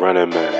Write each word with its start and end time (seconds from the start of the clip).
running 0.00 0.30
man. 0.30 0.52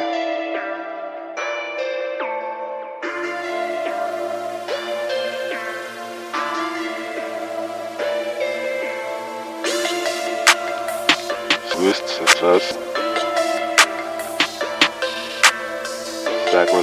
Swiss 11.71 11.99
success. 12.07 12.77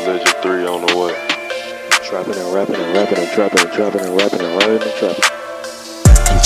Religion 0.08 0.26
3 0.42 0.66
on 0.66 0.86
the 0.86 0.98
way. 0.98 1.14
Trapping 2.04 2.34
and 2.34 2.54
rapping 2.54 2.76
and 2.76 2.96
rapping 2.96 3.20
and 3.20 3.30
trapping 3.30 3.60
and 3.60 3.72
trapping 3.72 4.02
and 4.02 4.18
rapping 4.18 4.42
and 4.42 4.58
rapping 4.58 4.82
and 4.82 4.98
trapping. 4.98 5.47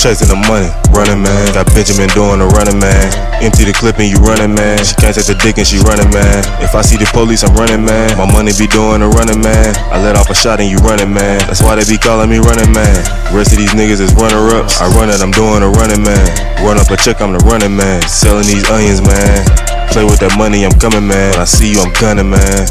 Chasing 0.02 0.26
the 0.26 0.34
money, 0.50 0.66
running 0.90 1.22
man. 1.22 1.54
Got 1.54 1.70
Benjamin 1.78 2.10
doing 2.10 2.42
the 2.42 2.48
running 2.58 2.74
man. 2.82 3.06
Empty 3.38 3.62
the 3.62 3.70
clip 3.70 4.02
and 4.02 4.10
you 4.10 4.18
running 4.18 4.50
man. 4.50 4.82
She 4.82 4.98
can't 4.98 5.14
take 5.14 5.30
the 5.30 5.38
dick 5.38 5.62
and 5.62 5.66
she 5.66 5.78
running 5.78 6.10
man. 6.10 6.42
If 6.58 6.74
I 6.74 6.82
see 6.82 6.98
the 6.98 7.06
police, 7.14 7.46
I'm 7.46 7.54
running 7.54 7.86
man. 7.86 8.18
My 8.18 8.26
money 8.26 8.50
be 8.50 8.66
doing 8.66 8.98
the 8.98 9.06
running 9.06 9.38
man. 9.38 9.70
I 9.94 10.02
let 10.02 10.18
off 10.18 10.26
a 10.26 10.34
shot 10.34 10.58
and 10.58 10.66
you 10.66 10.82
running 10.82 11.14
man. 11.14 11.38
That's 11.46 11.62
why 11.62 11.78
they 11.78 11.86
be 11.86 12.02
calling 12.02 12.26
me 12.26 12.42
running 12.42 12.74
man. 12.74 12.98
Rest 13.30 13.54
of 13.54 13.62
these 13.62 13.78
niggas 13.78 14.02
is 14.02 14.10
runner 14.18 14.42
ups. 14.58 14.82
I 14.82 14.90
run 14.90 15.06
it, 15.06 15.22
I'm 15.22 15.30
doing 15.30 15.62
a 15.62 15.70
running 15.70 16.02
man. 16.02 16.26
Run 16.66 16.82
up 16.82 16.90
a 16.90 16.98
check, 16.98 17.22
I'm 17.22 17.30
the 17.30 17.42
running 17.46 17.78
man. 17.78 18.02
Selling 18.10 18.50
these 18.50 18.66
onions, 18.74 19.06
man. 19.06 19.46
Play 19.94 20.02
with 20.02 20.18
that 20.18 20.34
money, 20.34 20.66
I'm 20.66 20.74
coming, 20.82 21.06
man. 21.06 21.30
When 21.38 21.38
I 21.38 21.46
see 21.46 21.70
you, 21.70 21.78
I'm 21.78 21.94
gunning, 22.02 22.26
man. 22.26 22.66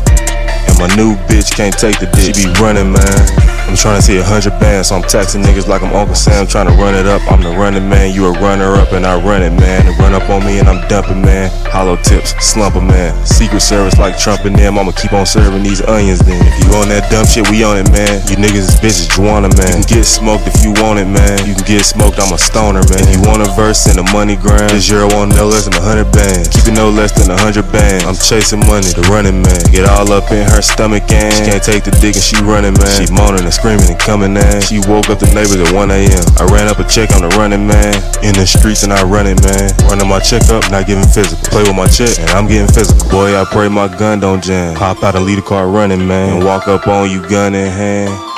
And 0.91 1.00
new 1.00 1.16
bitch 1.27 1.55
can't 1.55 1.77
take 1.77 2.00
the 2.00 2.08
dick. 2.08 2.36
She 2.36 2.48
be 2.48 2.52
running, 2.59 2.91
man. 2.91 3.23
I'm 3.72 3.80
trying 3.80 3.95
to 3.95 4.04
see 4.04 4.20
a 4.20 4.23
hundred 4.23 4.59
bands, 4.59 4.91
so 4.91 4.99
I'm 4.99 5.08
taxing 5.08 5.40
niggas 5.40 5.63
like 5.63 5.80
I'm 5.80 5.95
Uncle 5.95 6.16
Sam, 6.16 6.44
trying 6.44 6.68
to 6.68 6.76
run 6.76 6.91
it 6.91 7.08
up. 7.08 7.23
I'm 7.32 7.40
the 7.40 7.55
running 7.55 7.88
man, 7.88 8.12
you 8.12 8.27
a 8.27 8.36
runner 8.44 8.76
up, 8.76 8.91
and 8.91 9.08
I 9.08 9.16
run 9.16 9.44
it, 9.44 9.55
man. 9.55 9.88
They 9.88 9.96
run 9.96 10.12
up 10.12 10.27
on 10.27 10.44
me 10.44 10.59
and 10.59 10.68
I'm 10.68 10.84
dumping, 10.91 11.22
man. 11.23 11.48
Hollow 11.72 11.96
tips, 11.96 12.35
slumper, 12.44 12.84
man. 12.84 13.16
Secret 13.23 13.62
service 13.62 13.96
like 13.96 14.20
Trump 14.20 14.43
and 14.43 14.55
them. 14.60 14.76
I'ma 14.76 14.91
keep 14.91 15.13
on 15.13 15.26
serving 15.26 15.63
these 15.63 15.80
onions, 15.88 16.20
then. 16.20 16.35
If 16.43 16.60
you 16.60 16.76
on 16.76 16.91
that 16.91 17.08
dumb 17.08 17.24
shit, 17.24 17.48
we 17.48 17.63
on 17.63 17.80
it, 17.80 17.87
man. 17.96 18.20
You 18.27 18.35
niggas 18.35 18.68
is 18.68 18.76
bitches, 18.84 19.08
Juana, 19.15 19.48
man. 19.55 19.80
You 19.80 19.87
can 19.87 20.04
get 20.04 20.04
smoked 20.04 20.52
if 20.52 20.60
you 20.60 20.76
want 20.84 20.99
it, 20.99 21.08
man. 21.08 21.48
You 21.48 21.55
can 21.55 21.63
get 21.63 21.87
smoked, 21.87 22.20
I'm 22.20 22.35
a 22.35 22.40
stoner, 22.41 22.84
man. 22.91 23.08
If 23.08 23.15
you 23.15 23.24
want 23.24 23.40
a 23.40 23.49
verse 23.55 23.87
in 23.87 23.96
the 23.96 24.08
money 24.12 24.35
grind, 24.35 24.76
this 24.76 24.91
I 24.91 25.08
want 25.15 25.32
no 25.40 25.48
less 25.48 25.71
than 25.71 25.80
a 25.80 25.84
hundred 25.85 26.12
bands. 26.12 26.52
Keep 26.52 26.68
it 26.68 26.76
no 26.76 26.91
less 26.91 27.15
than 27.15 27.32
a 27.32 27.40
hundred 27.40 27.71
bands. 27.71 28.04
I'm 28.04 28.20
chasing 28.20 28.60
money, 28.68 28.91
the 28.91 29.08
running 29.08 29.40
man. 29.40 29.63
Get 29.71 29.87
all 29.87 30.12
up 30.12 30.27
in 30.35 30.43
her 30.43 30.60
stomach, 30.82 31.05
and 31.13 31.29
she 31.29 31.46
can't 31.46 31.62
take 31.62 31.84
the 31.85 31.93
dick 32.01 32.18
and 32.18 32.26
she 32.26 32.41
running, 32.41 32.74
man. 32.74 32.90
She 32.98 33.05
moaning 33.13 33.46
and 33.46 33.54
screaming 33.54 33.85
and 33.85 33.99
coming 34.01 34.34
in. 34.34 34.62
She 34.65 34.82
woke 34.90 35.13
up 35.13 35.21
the 35.21 35.29
neighbors 35.29 35.62
at 35.62 35.70
1 35.70 35.91
a.m. 35.93 36.26
I 36.41 36.49
ran 36.49 36.65
up 36.65 36.82
a 36.82 36.85
check, 36.90 37.13
I'm 37.13 37.21
the 37.21 37.29
running 37.37 37.70
man. 37.70 37.93
In 38.26 38.34
the 38.34 38.49
streets 38.49 38.82
and 38.82 38.90
I 38.91 39.05
run 39.05 39.29
it, 39.29 39.37
man. 39.46 39.70
Running 39.85 40.09
my 40.09 40.18
check 40.18 40.41
up, 40.49 40.65
not 40.74 40.90
giving 40.90 41.05
physical. 41.05 41.46
Play 41.54 41.62
with 41.70 41.77
my 41.77 41.85
check 41.85 42.18
and 42.18 42.29
I'm 42.34 42.48
getting 42.49 42.71
physical. 42.74 43.05
Boy, 43.13 43.37
I 43.37 43.46
pray 43.46 43.70
my 43.70 43.85
gun 43.93 44.20
don't 44.20 44.41
jam. 44.41 44.74
Hop 44.76 45.04
out 45.04 45.13
and 45.13 45.26
lead 45.26 45.37
the 45.37 45.46
car 45.46 45.70
running, 45.70 46.07
man. 46.07 46.37
And 46.37 46.46
walk 46.46 46.68
up 46.68 46.87
on 46.87 47.12
you, 47.12 47.21
gun 47.29 47.54
in 47.54 47.70
hand. 47.70 48.30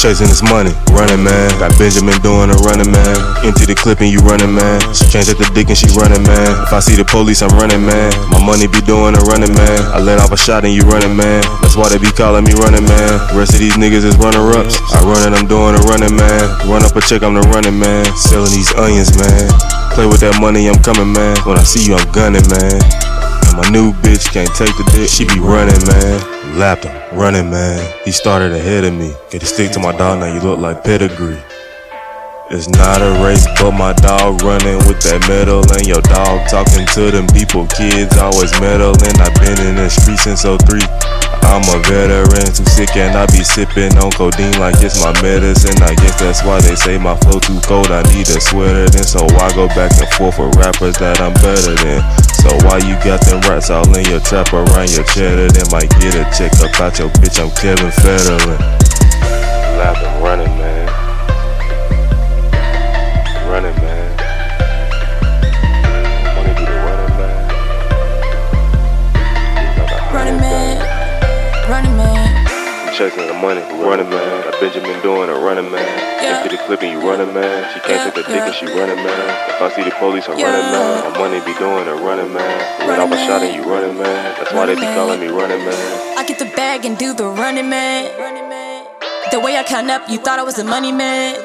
Chasing 0.00 0.32
this 0.32 0.40
money, 0.40 0.72
running 0.96 1.20
man. 1.20 1.52
Got 1.60 1.76
Benjamin 1.76 2.16
doing 2.24 2.48
a 2.48 2.56
running 2.64 2.88
man. 2.88 3.20
Empty 3.44 3.68
the 3.68 3.76
clip 3.76 4.00
and 4.00 4.08
you 4.08 4.24
running 4.24 4.48
man. 4.48 4.80
She 4.96 5.04
can't 5.12 5.28
take 5.28 5.36
the 5.36 5.44
dick 5.52 5.68
and 5.68 5.76
she 5.76 5.92
running 5.92 6.24
man. 6.24 6.56
If 6.64 6.72
I 6.72 6.80
see 6.80 6.96
the 6.96 7.04
police, 7.04 7.44
I'm 7.44 7.52
running 7.60 7.84
man. 7.84 8.08
My 8.32 8.40
money 8.40 8.64
be 8.64 8.80
doing 8.80 9.12
a 9.12 9.20
running 9.28 9.52
man. 9.52 9.76
I 9.92 10.00
let 10.00 10.16
off 10.16 10.32
a 10.32 10.40
shot 10.40 10.64
and 10.64 10.72
you 10.72 10.88
running 10.88 11.12
man. 11.12 11.44
That's 11.60 11.76
why 11.76 11.92
they 11.92 12.00
be 12.00 12.08
calling 12.16 12.48
me 12.48 12.56
running 12.56 12.88
man. 12.88 13.12
Rest 13.36 13.52
of 13.52 13.60
these 13.60 13.76
niggas 13.76 14.08
is 14.08 14.16
runner 14.16 14.40
ups. 14.56 14.80
I 14.96 15.04
run 15.04 15.20
it, 15.20 15.36
I'm 15.36 15.44
doing 15.44 15.76
a 15.76 15.82
running 15.84 16.16
man. 16.16 16.48
Run 16.64 16.80
up 16.80 16.96
a 16.96 17.04
check, 17.04 17.20
I'm 17.20 17.36
the 17.36 17.44
running 17.52 17.76
man. 17.76 18.08
Selling 18.16 18.56
these 18.56 18.72
onions, 18.80 19.12
man. 19.20 19.52
Play 19.92 20.08
with 20.08 20.24
that 20.24 20.40
money, 20.40 20.64
I'm 20.72 20.80
coming, 20.80 21.12
man. 21.12 21.36
When 21.44 21.60
I 21.60 21.64
see 21.68 21.84
you, 21.84 22.00
I'm 22.00 22.08
gunning, 22.16 22.48
man. 22.48 22.80
My 23.56 23.68
new 23.70 23.92
bitch 23.92 24.32
can't 24.32 24.50
take 24.54 24.76
the 24.76 24.84
dick, 24.92 25.08
she 25.08 25.24
be 25.26 25.40
running, 25.40 25.80
man. 25.86 26.58
Lapped 26.58 26.84
him, 26.84 27.18
running, 27.18 27.50
man. 27.50 27.78
He 28.04 28.12
started 28.12 28.52
ahead 28.52 28.84
of 28.84 28.94
me. 28.94 29.12
Get 29.30 29.42
a 29.42 29.46
stick 29.46 29.72
to 29.72 29.80
my 29.80 29.92
dog, 29.96 30.20
now 30.20 30.32
you 30.32 30.40
look 30.40 30.58
like 30.58 30.84
pedigree. 30.84 31.38
It's 32.50 32.66
not 32.66 32.98
a 32.98 33.14
race, 33.22 33.46
but 33.62 33.70
my 33.78 33.94
dog 33.94 34.42
running 34.42 34.82
with 34.90 34.98
that 35.06 35.22
medal, 35.30 35.62
and 35.70 35.86
your 35.86 36.02
dog 36.02 36.50
talking 36.50 36.82
to 36.98 37.14
them 37.14 37.30
people. 37.30 37.70
Kids 37.70 38.18
always 38.18 38.50
meddling. 38.58 39.14
I've 39.22 39.38
been 39.38 39.54
in 39.70 39.78
the 39.78 39.86
streets 39.86 40.26
since 40.26 40.42
03. 40.42 40.82
I'm 41.46 41.62
a 41.70 41.78
veteran, 41.86 42.50
too 42.50 42.66
sick, 42.66 42.98
and 42.98 43.14
I 43.14 43.30
be 43.30 43.46
sipping 43.46 43.94
on 44.02 44.10
codeine 44.18 44.58
like 44.58 44.74
it's 44.82 44.98
my 44.98 45.14
medicine. 45.22 45.78
I 45.78 45.94
guess 45.94 46.18
that's 46.18 46.42
why 46.42 46.58
they 46.58 46.74
say 46.74 46.98
my 46.98 47.14
flow 47.22 47.38
too 47.38 47.62
cold. 47.62 47.94
I 47.94 48.02
need 48.10 48.26
a 48.26 48.42
sweater, 48.42 48.90
then 48.90 49.06
so 49.06 49.22
I 49.38 49.54
go 49.54 49.70
back 49.78 49.94
and 49.94 50.10
forth 50.18 50.42
with 50.42 50.58
rappers 50.58 50.98
that 50.98 51.22
I'm 51.22 51.34
better 51.38 51.78
than. 51.78 52.02
So 52.40 52.48
why 52.64 52.78
you 52.78 52.96
got 53.04 53.20
them 53.26 53.40
rats 53.42 53.68
all 53.68 53.84
in 53.96 54.04
your 54.06 54.20
trap 54.20 54.52
around 54.54 54.90
your 54.90 55.04
cheddar? 55.04 55.48
Then 55.48 55.66
might 55.70 55.90
get 56.00 56.16
a 56.16 56.24
check 56.32 56.52
up 56.64 56.80
out 56.80 56.98
your 56.98 57.10
bitch. 57.20 57.36
I'm 57.36 57.50
Kevin 57.52 57.92
Federline. 58.00 58.58
Laughing. 59.76 60.22
Running, 60.22 60.59
I'm 73.00 73.08
chasing 73.08 73.28
the 73.28 73.32
money, 73.32 73.62
running 73.80 74.10
man. 74.10 74.44
Got 74.44 74.60
Benjamin 74.60 75.00
doing 75.00 75.30
a 75.30 75.32
running 75.32 75.72
man. 75.72 75.88
Yeah. 76.20 76.36
Empty 76.36 76.54
the 76.54 76.62
clip 76.64 76.82
and 76.82 76.92
you 76.92 77.00
running 77.00 77.32
man. 77.32 77.72
She 77.72 77.80
can't 77.80 77.96
Yeah, 77.96 78.10
take 78.10 78.26
the 78.26 78.28
dick 78.28 78.44
and 78.44 78.54
she 78.54 78.66
running 78.66 79.00
man. 79.00 79.24
If 79.48 79.62
I 79.62 79.72
see 79.74 79.82
the 79.88 79.90
police, 79.92 80.28
I'm 80.28 80.36
Yeah. 80.36 80.52
running 80.52 80.70
man. 80.70 81.08
My 81.08 81.18
money 81.18 81.40
be 81.40 81.54
doing 81.54 81.88
a 81.88 81.94
running 81.94 82.30
man. 82.30 82.58
Let 82.80 83.00
Running 83.00 83.00
off 83.00 83.18
a 83.18 83.24
shot 83.24 83.42
and 83.42 83.56
you 83.56 83.62
running 83.64 83.96
man. 83.96 84.34
That's 84.36 84.52
why 84.52 84.66
they 84.66 84.74
be 84.74 84.84
calling 84.84 85.18
me 85.18 85.28
running 85.28 85.64
man. 85.64 86.18
I 86.18 86.24
get 86.24 86.38
the 86.38 86.44
bag 86.44 86.84
and 86.84 86.98
do 86.98 87.14
the 87.14 87.24
running 87.24 87.70
man. 87.70 88.04
The 89.30 89.40
way 89.40 89.56
I 89.56 89.62
count 89.62 89.88
up, 89.88 90.02
you 90.10 90.18
thought 90.18 90.38
I 90.38 90.42
was 90.42 90.58
a 90.58 90.64
money 90.64 90.92
man. 90.92 91.40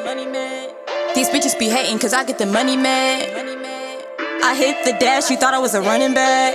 These 1.15 1.29
bitches 1.29 1.57
be 1.57 1.69
hating 1.69 1.99
cause 1.99 2.13
I 2.13 2.25
get 2.25 2.37
the 2.37 2.47
money 2.47 2.75
man. 2.75 3.31
I 4.43 4.55
hit 4.55 4.83
the 4.83 4.91
dash, 4.99 5.29
you 5.31 5.37
thought 5.37 5.53
I 5.53 5.59
was 5.59 5.73
a 5.73 5.81
running 5.81 6.13
back. 6.13 6.53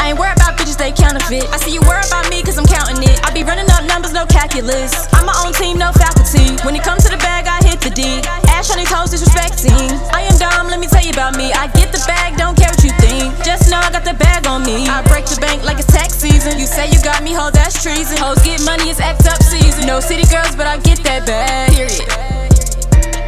I 0.00 0.08
ain't 0.08 0.18
worried 0.18 0.36
about 0.40 0.56
bitches, 0.74 0.78
they 0.78 0.92
counterfeit. 0.92 1.44
I 1.52 1.56
see 1.58 1.72
you 1.72 1.80
worry 1.82 2.02
about 2.06 2.28
me 2.30 2.42
cause 2.42 2.58
I'm 2.58 2.66
counting 2.66 3.02
it. 3.02 3.20
I 3.24 3.32
be 3.32 3.42
running 3.42 3.68
up 3.70 3.84
numbers, 3.84 4.12
no 4.12 4.26
calculus. 4.26 4.92
I'm 5.12 5.26
my 5.26 5.34
own 5.44 5.52
team, 5.52 5.78
no 5.78 5.92
faculty. 5.92 6.56
When 6.64 6.74
it 6.74 6.82
comes 6.82 7.04
to 7.04 7.10
the 7.10 7.18
bag, 7.18 7.46
I 7.46 7.62
hit 7.66 7.80
the 7.80 7.90
D. 7.90 8.02
Ash 8.50 8.70
on 8.70 8.78
these 8.78 8.90
hoes 8.90 9.12
disrespecting. 9.12 9.90
I 10.12 10.22
am 10.22 10.36
dumb, 10.38 10.68
let 10.68 10.80
me 10.80 10.86
tell 10.86 11.02
you 11.02 11.10
about 11.10 11.36
me. 11.36 11.52
I 11.52 11.68
get 11.68 11.92
the 11.92 12.02
bag, 12.06 12.36
don't 12.36 12.56
care 12.56 12.70
what 12.70 12.82
you 12.82 12.92
think. 13.00 13.34
Just 13.44 13.70
know 13.70 13.78
I 13.78 13.90
got 13.90 14.04
the 14.04 14.14
bag 14.14 14.46
on 14.46 14.64
me. 14.64 14.86
I 14.88 15.02
break 15.06 15.26
the 15.26 15.38
bank 15.40 15.64
like 15.64 15.78
it's 15.78 15.92
tax 15.92 16.14
season. 16.14 16.58
You 16.58 16.66
say 16.66 16.90
you 16.90 17.00
got 17.02 17.22
me, 17.22 17.32
ho, 17.32 17.50
that's 17.50 17.82
treason. 17.82 18.18
Hoes 18.18 18.42
get 18.42 18.64
money, 18.64 18.90
it's 18.90 19.00
act 19.00 19.26
up 19.26 19.42
season. 19.42 19.86
No 19.86 20.00
city 20.00 20.24
girls, 20.30 20.56
but 20.56 20.66
I 20.66 20.78
get 20.78 20.98
that 21.04 21.26
bag. 21.26 21.72
Period. 21.74 22.08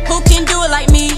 Who 0.09 0.23
can 0.23 0.45
do 0.45 0.63
it 0.63 0.71
like 0.71 0.91
me? 0.91 1.11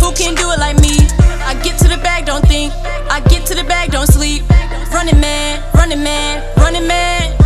Who 0.00 0.12
can 0.14 0.34
do 0.34 0.50
it 0.50 0.58
like 0.58 0.78
me? 0.80 0.96
I 1.44 1.54
get 1.62 1.78
to 1.78 1.88
the 1.88 1.98
bag, 1.98 2.26
don't 2.26 2.46
think. 2.46 2.72
I 3.10 3.20
get 3.28 3.44
to 3.46 3.54
the 3.54 3.64
bag, 3.64 3.90
don't 3.90 4.06
sleep. 4.06 4.44
Running 4.92 5.20
man, 5.20 5.62
running 5.74 6.02
man, 6.02 6.42
running 6.56 6.86
man. 6.86 7.36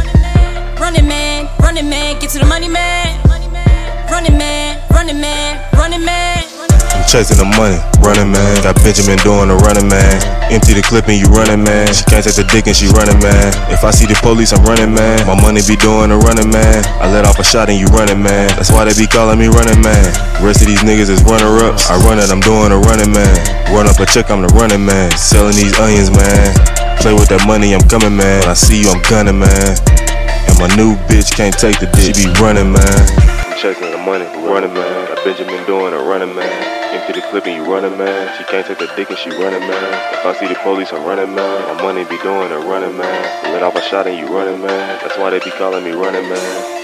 Running 0.80 1.06
man, 1.06 1.48
running 1.60 1.88
man, 1.88 2.20
get 2.20 2.30
to 2.30 2.38
the 2.38 2.46
money 2.46 2.68
man. 2.68 3.20
Running 3.28 4.36
man, 4.36 4.80
running 4.90 5.20
man, 5.20 5.60
running 5.72 6.04
man. 6.04 6.44
I'm 6.92 7.04
chasing 7.08 7.36
the 7.36 7.44
money, 7.44 7.78
running 8.00 8.32
man. 8.32 8.62
Got 8.62 8.76
Benjamin 8.80 9.16
doing 9.20 9.48
a 9.48 9.56
running 9.60 9.88
man. 9.88 10.20
Empty 10.52 10.74
the 10.74 10.82
clip 10.82 11.08
and 11.08 11.20
you 11.20 11.28
running 11.32 11.64
man. 11.64 11.92
She 11.92 12.04
can't 12.04 12.24
take 12.24 12.36
the 12.36 12.44
dick 12.48 12.66
and 12.66 12.76
she 12.76 12.88
running 12.92 13.20
man. 13.20 13.52
If 13.72 13.84
I 13.84 13.92
see 13.92 14.04
the 14.04 14.16
police, 14.20 14.52
I'm 14.52 14.64
running 14.64 14.92
man. 14.92 15.24
My 15.26 15.36
money 15.36 15.60
be 15.64 15.76
doing 15.76 16.10
a 16.10 16.18
running 16.18 16.50
man. 16.50 16.84
I 17.00 17.08
let 17.12 17.24
off 17.24 17.38
a 17.38 17.44
shot 17.44 17.68
and 17.68 17.78
you 17.78 17.86
running 17.92 18.20
man. 18.20 18.48
That's 18.56 18.72
why 18.72 18.84
they 18.84 18.96
be 18.96 19.06
calling 19.06 19.38
me 19.38 19.48
running 19.48 19.80
man. 19.80 20.04
Rest 20.44 20.64
of 20.64 20.68
these 20.68 20.84
niggas 20.84 21.08
is 21.08 21.24
runner 21.24 21.48
ups. 21.64 21.88
I 21.88 21.96
run 22.04 22.20
it, 22.20 22.28
I'm 22.28 22.40
doing 22.40 22.72
a 22.72 22.78
running 22.80 23.12
man. 23.12 23.36
Run 23.72 23.88
up 23.88 24.00
a 24.00 24.06
check, 24.06 24.28
I'm 24.28 24.42
the 24.42 24.52
running 24.52 24.84
man. 24.84 25.12
Selling 25.16 25.56
these 25.56 25.72
onions, 25.80 26.12
man. 26.12 26.83
Play 27.00 27.14
with 27.14 27.28
that 27.28 27.44
money, 27.46 27.74
I'm 27.74 27.84
coming, 27.88 28.16
man. 28.16 28.40
When 28.40 28.50
I 28.50 28.54
see 28.54 28.80
you, 28.80 28.90
I'm 28.90 29.02
gunning, 29.08 29.38
man. 29.38 29.76
And 30.48 30.56
my 30.58 30.68
new 30.76 30.94
bitch 31.08 31.32
can't 31.34 31.56
take 31.56 31.80
the 31.80 31.86
dick. 31.92 32.14
She 32.14 32.26
be 32.26 32.32
running, 32.40 32.72
man. 32.72 33.00
Chasing 33.58 33.90
the 33.90 33.98
money, 33.98 34.26
running 34.44 34.74
man. 34.74 35.08
Got 35.08 35.24
Benjamin 35.24 35.64
doing 35.64 35.94
a 35.94 35.98
running 35.98 36.34
man. 36.34 36.52
Empty 36.92 37.20
the 37.20 37.26
clip 37.28 37.46
and 37.46 37.56
you 37.56 37.64
running 37.64 37.96
man. 37.96 38.36
She 38.36 38.44
can't 38.44 38.66
take 38.66 38.78
the 38.78 38.90
dick 38.94 39.08
and 39.08 39.18
she 39.18 39.30
running 39.30 39.60
man. 39.60 39.90
If 40.12 40.26
I 40.26 40.34
see 40.38 40.46
the 40.46 40.54
police, 40.62 40.92
I'm 40.92 41.04
running 41.04 41.34
man. 41.34 41.76
My 41.76 41.82
money 41.82 42.04
be 42.04 42.18
doing 42.18 42.52
a 42.52 42.58
running 42.58 42.96
man. 42.96 43.52
Let 43.52 43.62
off 43.62 43.74
a 43.76 43.82
shot 43.82 44.06
and 44.06 44.18
you 44.18 44.26
running 44.26 44.60
man. 44.60 45.00
That's 45.00 45.16
why 45.16 45.30
they 45.30 45.38
be 45.40 45.50
calling 45.50 45.82
me 45.82 45.92
running 45.92 46.28
man. 46.28 46.83